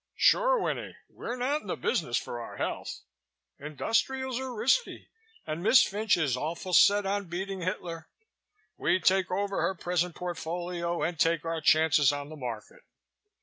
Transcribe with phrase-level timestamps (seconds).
[0.15, 0.95] "Sure, Winnie.
[1.11, 3.01] We're not in business for our health.
[3.59, 5.09] Industrials are risky
[5.45, 8.07] and Miss Fynch is awful set on beating Hitler.
[8.77, 12.81] We take over her present portfolio and take our chances on the market.